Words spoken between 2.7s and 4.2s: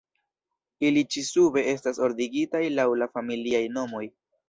laŭ la familiaj nomoj.